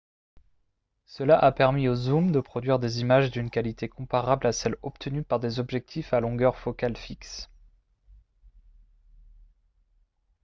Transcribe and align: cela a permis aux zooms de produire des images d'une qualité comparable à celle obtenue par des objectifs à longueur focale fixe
cela 1.05 1.37
a 1.37 1.51
permis 1.51 1.87
aux 1.87 1.93
zooms 1.93 2.31
de 2.31 2.39
produire 2.39 2.79
des 2.79 3.01
images 3.01 3.29
d'une 3.29 3.51
qualité 3.51 3.87
comparable 3.87 4.47
à 4.47 4.51
celle 4.51 4.75
obtenue 4.81 5.21
par 5.21 5.39
des 5.39 5.59
objectifs 5.59 6.11
à 6.11 6.19
longueur 6.19 6.55
focale 6.57 6.95
fixe 6.97 7.51